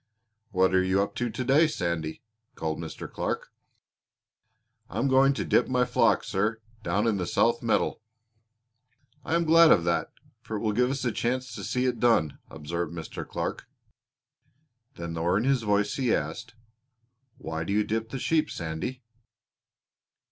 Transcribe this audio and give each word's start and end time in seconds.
"What 0.49 0.73
are 0.73 0.83
you 0.83 0.99
up 0.99 1.13
to 1.17 1.29
to 1.29 1.43
day, 1.43 1.67
Sandy?" 1.67 2.23
called 2.55 2.79
Mr. 2.79 3.07
Clark. 3.07 3.51
"I 4.89 4.97
am 4.97 5.07
going 5.07 5.33
to 5.33 5.45
dip 5.45 5.67
my 5.67 5.85
flock, 5.85 6.23
sir, 6.23 6.59
down 6.81 7.05
in 7.05 7.17
the 7.17 7.27
south 7.27 7.61
meadow." 7.61 7.99
"I 9.23 9.35
am 9.35 9.43
glad 9.45 9.71
of 9.71 9.83
that, 9.83 10.11
for 10.41 10.55
it 10.57 10.61
will 10.61 10.73
give 10.73 10.89
us 10.89 11.05
a 11.05 11.11
chance 11.11 11.53
to 11.53 11.63
see 11.63 11.85
it 11.85 11.99
done," 11.99 12.39
observed 12.49 12.91
Mr. 12.95 13.27
Clark. 13.27 13.67
Then 14.95 15.13
lowering 15.13 15.43
his 15.43 15.61
voice 15.61 15.93
he 15.97 16.15
asked: 16.15 16.55
"Why 17.37 17.63
do 17.63 17.71
you 17.71 17.83
dip 17.83 18.09
the 18.09 18.17
sheep, 18.17 18.49
Sandy?" 18.49 19.03